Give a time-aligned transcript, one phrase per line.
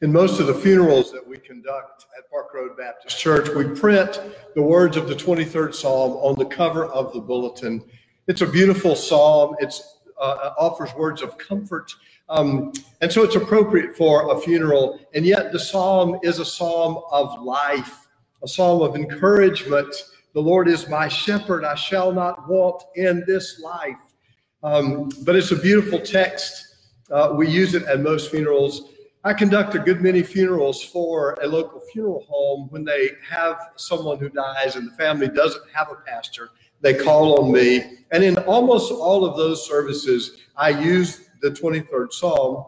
[0.00, 4.20] In most of the funerals that we conduct at Park Road Baptist Church, we print
[4.54, 7.82] the words of the 23rd Psalm on the cover of the bulletin.
[8.28, 9.56] It's a beautiful psalm.
[9.58, 9.74] It
[10.20, 11.92] uh, offers words of comfort.
[12.28, 15.00] Um, and so it's appropriate for a funeral.
[15.14, 18.06] And yet, the psalm is a psalm of life,
[18.44, 19.92] a psalm of encouragement.
[20.32, 23.98] The Lord is my shepherd, I shall not want in this life.
[24.62, 26.66] Um, but it's a beautiful text.
[27.10, 28.92] Uh, we use it at most funerals.
[29.24, 34.18] I conduct a good many funerals for a local funeral home when they have someone
[34.18, 36.50] who dies and the family doesn't have a pastor.
[36.80, 38.04] They call on me.
[38.12, 42.66] And in almost all of those services, I use the 23rd Psalm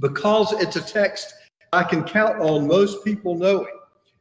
[0.00, 1.34] because it's a text
[1.74, 3.68] I can count on most people knowing.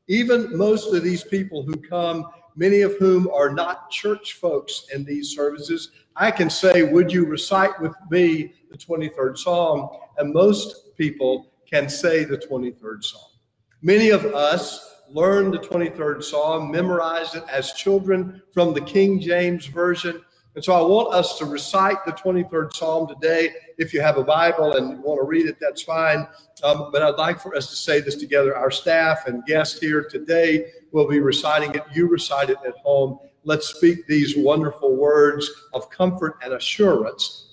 [0.08, 2.26] Even most of these people who come,
[2.58, 7.26] many of whom are not church folks in these services, I can say, Would you
[7.26, 9.90] recite with me the 23rd Psalm?
[10.18, 13.32] And most people can say the 23rd Psalm.
[13.82, 19.66] Many of us learned the 23rd Psalm, memorized it as children from the King James
[19.66, 20.22] Version.
[20.56, 23.50] And so I want us to recite the 23rd Psalm today.
[23.78, 26.26] If you have a Bible and want to read it, that's fine.
[26.64, 28.56] Um, but I'd like for us to say this together.
[28.56, 31.84] Our staff and guests here today will be reciting it.
[31.94, 33.20] You recite it at home.
[33.44, 37.52] Let's speak these wonderful words of comfort and assurance.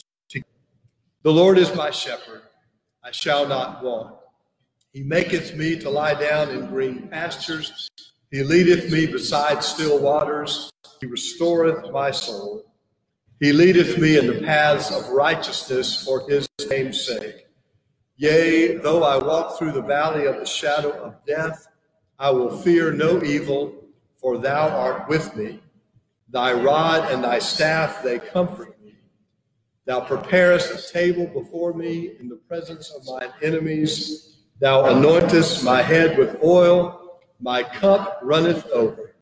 [1.24, 2.42] The Lord is my shepherd.
[3.04, 4.14] I shall not want.
[4.92, 7.88] He maketh me to lie down in green pastures.
[8.30, 10.70] He leadeth me beside still waters.
[11.00, 12.64] He restoreth my soul.
[13.40, 17.46] He leadeth me in the paths of righteousness for his name's sake.
[18.16, 21.66] Yea, though I walk through the valley of the shadow of death,
[22.20, 23.74] I will fear no evil,
[24.20, 25.60] for thou art with me.
[26.28, 28.71] Thy rod and thy staff, they comfort.
[29.84, 34.36] Thou preparest a table before me in the presence of mine enemies.
[34.60, 39.16] Thou anointest my head with oil, my cup runneth over.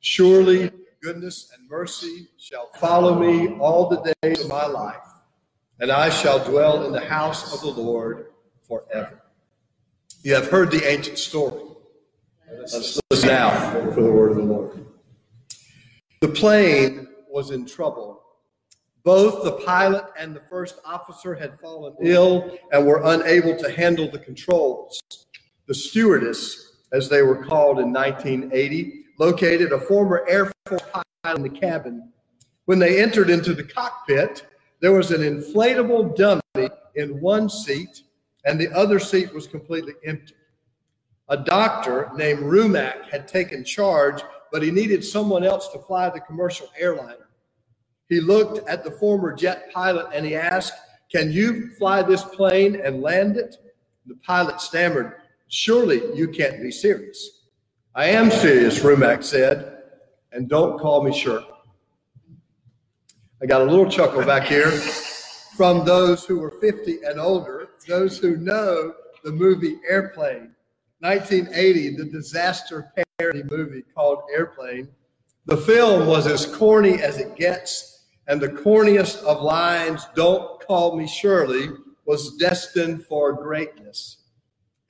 [0.00, 0.70] Surely
[1.00, 5.00] goodness and mercy shall follow me all the days of my life,
[5.80, 8.26] and I shall dwell in the house of the Lord
[8.68, 9.22] forever.
[10.22, 11.62] You have heard the ancient story.
[12.58, 14.86] Let's listen now for the word of the Lord.
[16.20, 18.21] The plane was in trouble
[19.04, 24.10] both the pilot and the first officer had fallen ill and were unable to handle
[24.10, 25.02] the controls.
[25.66, 31.42] The stewardess, as they were called in 1980, located a former Air Force pilot in
[31.42, 32.12] the cabin.
[32.66, 34.46] When they entered into the cockpit,
[34.80, 38.02] there was an inflatable dummy in one seat,
[38.44, 40.34] and the other seat was completely empty.
[41.28, 46.20] A doctor named Rumack had taken charge, but he needed someone else to fly the
[46.20, 47.28] commercial airliner.
[48.12, 50.74] He looked at the former jet pilot and he asked,
[51.10, 53.56] Can you fly this plane and land it?
[54.04, 55.14] The pilot stammered,
[55.48, 57.46] Surely you can't be serious.
[57.94, 59.78] I am serious, Rumack said,
[60.30, 61.46] and don't call me Shirley.
[63.42, 64.70] I got a little chuckle back here
[65.56, 68.92] from those who were 50 and older, those who know
[69.24, 70.54] the movie Airplane.
[70.98, 74.88] 1980, the disaster parody movie called Airplane.
[75.46, 77.91] The film was as corny as it gets
[78.28, 81.68] and the corniest of lines, Don't Call Me Shirley,
[82.06, 84.18] was destined for greatness.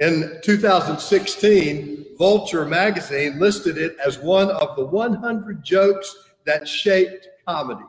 [0.00, 7.84] In 2016, Vulture magazine listed it as one of the 100 jokes that shaped comedy.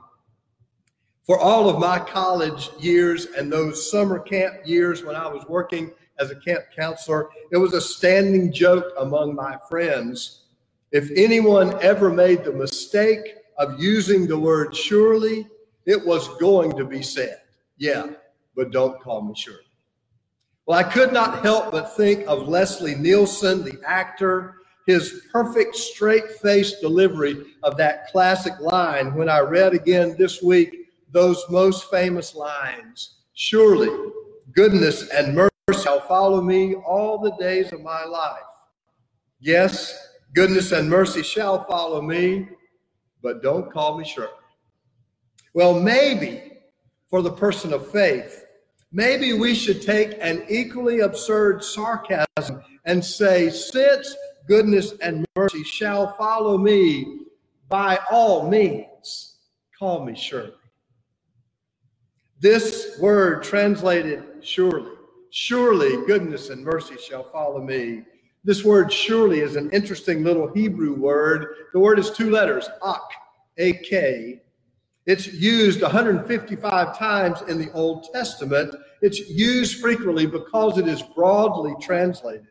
[1.26, 5.92] For all of my college years and those summer camp years when I was working
[6.20, 10.42] as a camp counselor, it was a standing joke among my friends.
[10.92, 15.48] If anyone ever made the mistake of using the word surely,
[15.86, 17.42] it was going to be said.
[17.78, 18.12] Yeah,
[18.56, 19.60] but don't call me Shirley.
[20.66, 24.56] Well, I could not help but think of Leslie Nielsen, the actor,
[24.88, 30.76] his perfect straight face delivery of that classic line when I read again this week
[31.12, 33.90] those most famous lines Surely
[34.56, 35.50] goodness and mercy
[35.84, 38.44] shall follow me all the days of my life.
[39.40, 39.98] Yes,
[40.36, 42.50] goodness and mercy shall follow me
[43.24, 44.30] but don't call me Shirley.
[45.54, 46.60] Well, maybe
[47.10, 48.46] for the person of faith,
[48.92, 54.16] maybe we should take an equally absurd sarcasm and say, since
[54.48, 57.22] goodness and mercy shall follow me,
[57.70, 59.38] by all means,
[59.80, 60.54] call me Shirley.
[62.40, 64.92] This word translated surely,
[65.30, 68.04] surely goodness and mercy shall follow me
[68.44, 71.48] this word surely is an interesting little Hebrew word.
[71.72, 73.02] The word is two letters, ak,
[73.58, 74.42] A-K.
[75.06, 78.76] It's used 155 times in the Old Testament.
[79.02, 82.48] It's used frequently because it is broadly translated.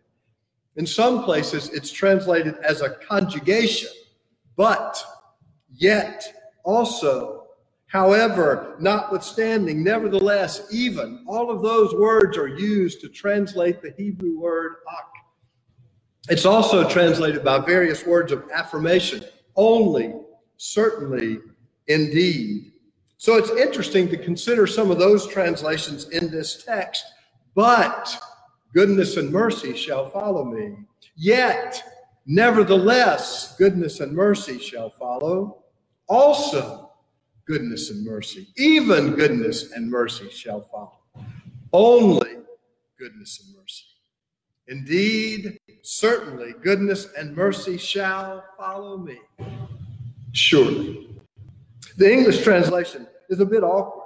[0.76, 3.90] In some places, it's translated as a conjugation,
[4.56, 5.02] but,
[5.70, 6.24] yet,
[6.64, 7.48] also,
[7.86, 11.24] however, notwithstanding, nevertheless, even.
[11.28, 15.11] All of those words are used to translate the Hebrew word ak.
[16.28, 19.24] It's also translated by various words of affirmation
[19.56, 20.14] only,
[20.56, 21.40] certainly,
[21.88, 22.72] indeed.
[23.18, 27.04] So it's interesting to consider some of those translations in this text.
[27.54, 28.16] But
[28.72, 30.76] goodness and mercy shall follow me.
[31.16, 31.82] Yet,
[32.26, 35.64] nevertheless, goodness and mercy shall follow.
[36.08, 36.90] Also,
[37.46, 40.98] goodness and mercy, even goodness and mercy shall follow.
[41.72, 42.36] Only
[42.98, 43.84] goodness and mercy.
[44.68, 49.18] Indeed, certainly, goodness and mercy shall follow me.
[50.32, 51.08] Surely.
[51.96, 54.02] The English translation is a bit awkward.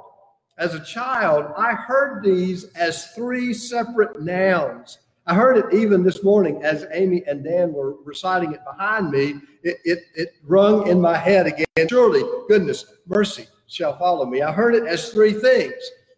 [0.59, 4.99] As a child, I heard these as three separate nouns.
[5.27, 9.35] I heard it even this morning as Amy and Dan were reciting it behind me.
[9.63, 11.89] It, it, it rung in my head again.
[11.89, 14.41] Surely, goodness, mercy shall follow me.
[14.41, 15.75] I heard it as three things.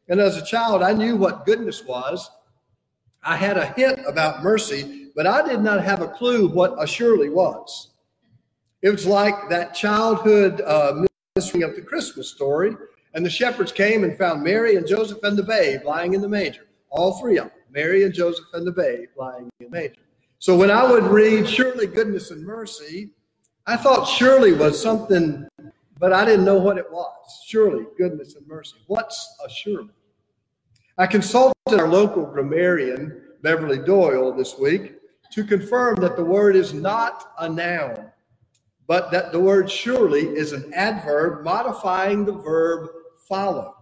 [0.08, 2.30] And as a child, I knew what goodness was.
[3.28, 6.86] I had a hint about mercy, but I did not have a clue what a
[6.86, 7.90] surely was.
[8.80, 11.04] It was like that childhood uh,
[11.36, 12.74] ministering of the Christmas story
[13.12, 16.28] and the shepherds came and found Mary and Joseph and the babe lying in the
[16.28, 16.68] manger.
[16.88, 20.00] All three of them, Mary and Joseph and the babe lying in the manger.
[20.38, 23.10] So when I would read surely goodness and mercy,
[23.66, 25.46] I thought surely was something,
[25.98, 27.42] but I didn't know what it was.
[27.46, 28.76] Surely goodness and mercy.
[28.86, 29.90] What's a surely?
[31.00, 34.94] I consulted our local grammarian, Beverly Doyle, this week
[35.30, 38.10] to confirm that the word is not a noun,
[38.88, 42.88] but that the word surely is an adverb modifying the verb
[43.28, 43.76] follow.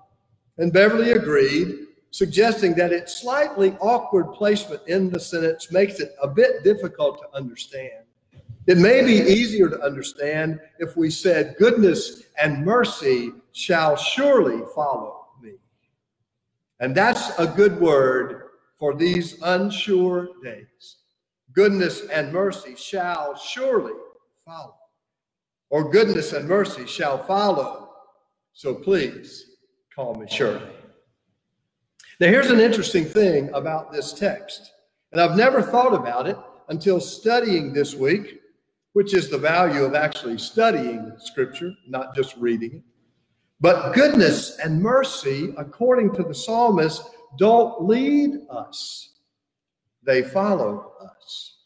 [0.58, 6.28] And Beverly agreed, suggesting that its slightly awkward placement in the sentence makes it a
[6.28, 8.04] bit difficult to understand.
[8.66, 15.25] It may be easier to understand if we said, Goodness and mercy shall surely follow.
[16.80, 18.42] And that's a good word
[18.78, 20.96] for these unsure days.
[21.52, 23.94] Goodness and mercy shall surely
[24.44, 24.76] follow,
[25.70, 27.86] or goodness and mercy shall follow
[28.56, 29.56] so please
[29.94, 30.62] call me Shirley.
[32.18, 34.72] Now, here's an interesting thing about this text,
[35.12, 36.38] and I've never thought about it
[36.70, 38.40] until studying this week,
[38.94, 42.82] which is the value of actually studying Scripture, not just reading it.
[43.60, 47.02] But goodness and mercy, according to the psalmist,
[47.38, 49.14] don't lead us,
[50.02, 51.56] they follow us.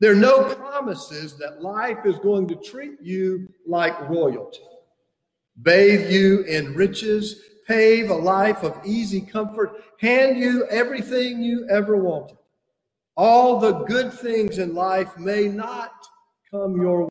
[0.00, 4.60] There are no promises that life is going to treat you like royalty
[5.62, 11.96] bathe you in riches, pave a life of easy comfort, hand you everything you ever
[11.96, 12.36] wanted.
[13.16, 15.92] All the good things in life may not
[16.50, 17.08] come your way.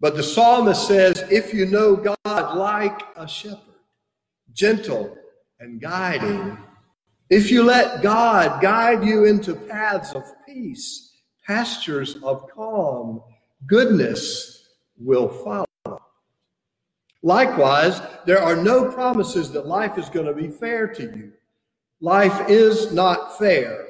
[0.00, 3.60] But the psalmist says, if you know God like a shepherd,
[4.52, 5.16] gentle
[5.58, 6.58] and guiding,
[7.30, 11.12] if you let God guide you into paths of peace,
[11.46, 13.22] pastures of calm,
[13.66, 15.66] goodness will follow.
[17.22, 21.32] Likewise, there are no promises that life is going to be fair to you.
[22.00, 23.86] Life is not fair.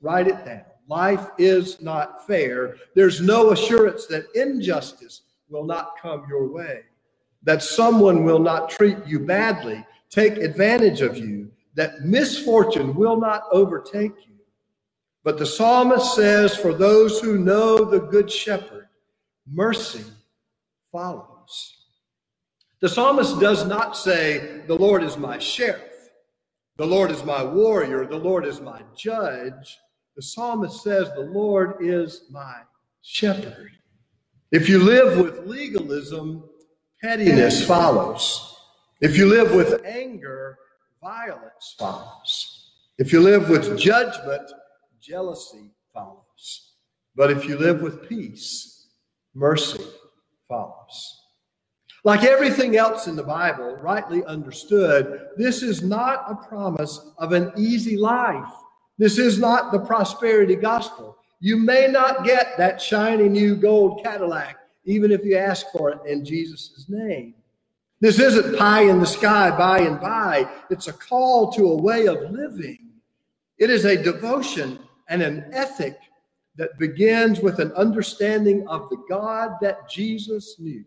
[0.00, 0.62] Write it down.
[0.88, 2.76] Life is not fair.
[2.96, 6.82] There's no assurance that injustice will not come your way,
[7.42, 13.44] that someone will not treat you badly, take advantage of you, that misfortune will not
[13.52, 14.34] overtake you.
[15.22, 18.88] But the psalmist says, for those who know the good shepherd,
[19.46, 20.04] mercy
[20.90, 21.76] follows.
[22.80, 26.10] The psalmist does not say, The Lord is my sheriff,
[26.76, 29.78] the Lord is my warrior, the Lord is my judge.
[30.16, 32.62] The psalmist says, The Lord is my
[33.02, 33.72] shepherd.
[34.52, 36.42] If you live with legalism,
[37.00, 38.56] pettiness follows.
[39.00, 40.58] If you live with anger,
[41.00, 42.72] violence follows.
[42.98, 44.50] If you live with judgment,
[45.00, 46.72] jealousy follows.
[47.14, 48.88] But if you live with peace,
[49.34, 49.84] mercy
[50.48, 51.20] follows.
[52.02, 57.52] Like everything else in the Bible, rightly understood, this is not a promise of an
[57.56, 58.52] easy life.
[58.98, 61.16] This is not the prosperity gospel.
[61.40, 66.00] You may not get that shiny new gold Cadillac, even if you ask for it
[66.06, 67.34] in Jesus' name.
[68.00, 70.48] This isn't pie in the sky by and by.
[70.70, 72.90] It's a call to a way of living.
[73.58, 74.78] It is a devotion
[75.08, 75.98] and an ethic
[76.56, 80.84] that begins with an understanding of the God that Jesus knew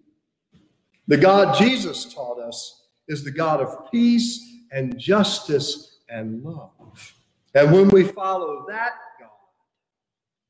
[1.07, 4.41] The God Jesus taught us is the God of peace
[4.71, 6.71] and justice and love.
[7.55, 9.29] And when we follow that God,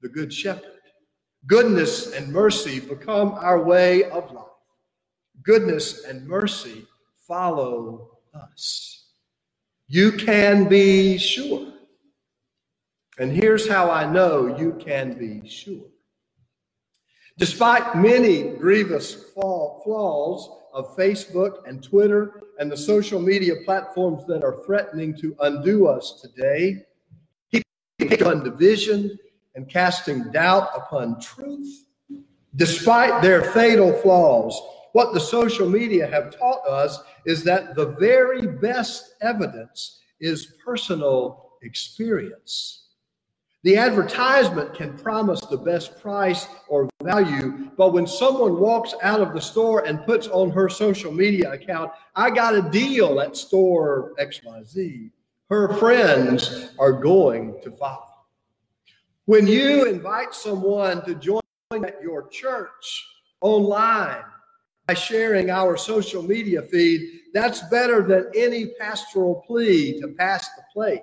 [0.03, 0.81] the Good Shepherd,
[1.47, 4.45] goodness and mercy become our way of life.
[5.43, 6.85] Goodness and mercy
[7.25, 9.05] follow us.
[9.87, 11.73] You can be sure.
[13.17, 15.85] And here's how I know you can be sure.
[17.37, 24.63] Despite many grievous flaws of Facebook and Twitter and the social media platforms that are
[24.65, 26.83] threatening to undo us today,
[28.25, 29.17] on division
[29.55, 31.85] and casting doubt upon truth.
[32.55, 34.61] Despite their fatal flaws,
[34.93, 41.53] what the social media have taught us is that the very best evidence is personal
[41.63, 42.83] experience.
[43.63, 49.33] The advertisement can promise the best price or value, but when someone walks out of
[49.33, 54.13] the store and puts on her social media account, I got a deal at store
[54.19, 55.11] XYZ,
[55.49, 58.12] her friends are going to follow.
[59.25, 63.07] When you invite someone to join at your church
[63.39, 64.21] online
[64.85, 70.63] by sharing our social media feed, that's better than any pastoral plea to pass the
[70.73, 70.99] plate,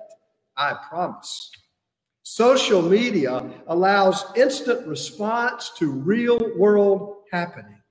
[0.55, 1.49] I promise.
[2.21, 7.81] Social media allows instant response to real world happening.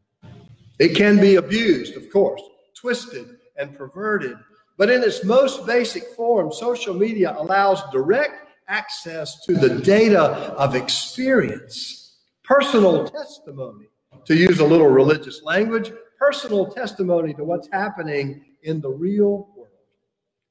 [0.79, 2.41] It can be abused, of course,
[2.77, 4.37] twisted and perverted,
[4.79, 10.23] but in its most basic form, social media allows direct access to the data
[10.57, 13.89] of experience, personal testimony,
[14.25, 19.69] to use a little religious language, personal testimony to what's happening in the real world.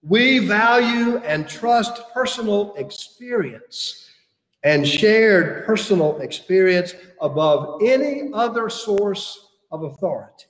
[0.03, 4.09] We value and trust personal experience
[4.63, 10.45] and shared personal experience above any other source of authority.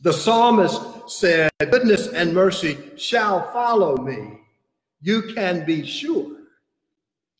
[0.00, 4.38] The psalmist said, Goodness and mercy shall follow me
[5.00, 6.36] you can be sure.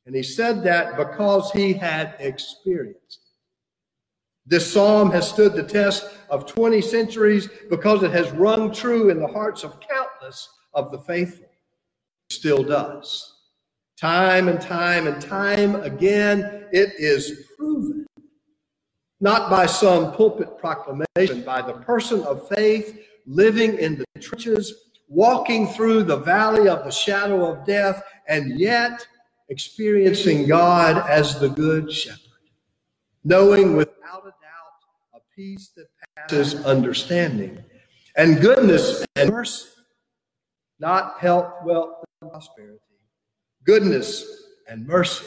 [0.06, 3.20] And he said that because he had experienced.
[4.46, 9.20] This psalm has stood the test of 20 centuries because it has rung true in
[9.20, 11.44] the hearts of countless of the faithful.
[11.44, 13.34] It still does.
[14.00, 18.06] Time and time and time again, it is proven,
[19.20, 25.66] not by some pulpit proclamation, by the person of faith living in the trenches walking
[25.66, 29.06] through the valley of the shadow of death, and yet
[29.48, 32.20] experiencing God as the good shepherd,
[33.24, 35.86] knowing without a doubt a peace that
[36.16, 37.62] passes understanding,
[38.16, 39.68] and goodness and mercy,
[40.78, 42.78] not health, wealth, and prosperity.
[43.64, 44.24] Goodness
[44.68, 45.26] and mercy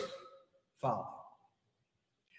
[0.79, 1.07] follow.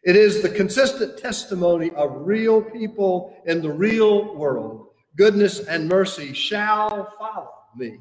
[0.05, 6.33] It is the consistent testimony of real people in the real world goodness and mercy
[6.33, 7.99] shall follow me.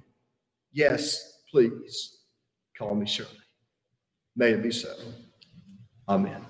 [0.73, 2.19] Yes, please
[2.77, 3.29] call me Shirley.
[4.35, 4.93] May it be so.
[6.07, 6.45] Amen.